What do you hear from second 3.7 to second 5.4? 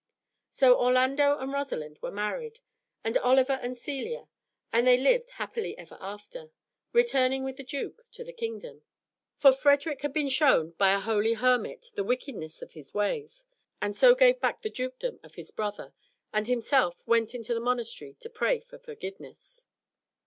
Celia, and they lived